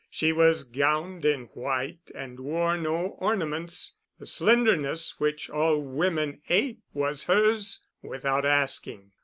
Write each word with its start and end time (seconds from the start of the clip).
She 0.09 0.31
was 0.33 0.63
gowned 0.63 1.25
in 1.25 1.43
white 1.53 2.09
and 2.15 2.39
wore 2.39 2.75
no 2.75 3.09
ornaments. 3.19 3.97
The 4.17 4.25
slenderness 4.25 5.19
which 5.19 5.47
all 5.47 5.77
women 5.79 6.41
ape 6.49 6.79
was 6.91 7.25
hers 7.25 7.85
without 8.01 8.43
asking. 8.43 9.11